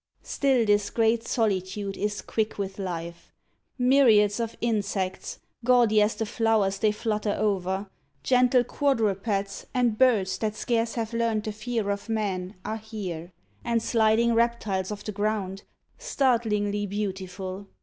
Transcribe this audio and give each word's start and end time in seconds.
Still 0.23 0.65
this 0.65 0.89
great 0.89 1.27
solitude 1.27 1.95
is 1.95 2.23
quick 2.23 2.57
with 2.57 2.79
life. 2.79 3.31
Myriads 3.77 4.39
of 4.39 4.55
insects, 4.59 5.37
gaudy 5.63 6.01
as 6.01 6.15
the 6.15 6.25
flowers 6.25 6.79
They 6.79 6.91
flutter 6.91 7.35
over, 7.37 7.87
gentle 8.23 8.63
quadrupeds, 8.63 9.67
And 9.75 9.99
birds, 9.99 10.39
that 10.39 10.55
scarce 10.55 10.95
have 10.95 11.13
learned 11.13 11.43
the 11.43 11.51
fear 11.51 11.91
of 11.91 12.09
man, 12.09 12.55
Are 12.65 12.77
here, 12.77 13.31
and 13.63 13.79
sliding 13.79 14.33
reptiles 14.33 14.89
of 14.89 15.03
the 15.03 15.11
ground, 15.11 15.61
Startlingly 15.99 16.87
beautiful. 16.87 17.67